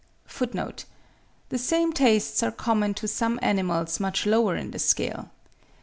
[0.27, 0.57] (6.
[1.49, 5.29] The same tastes are common to some animals much lower in the scale.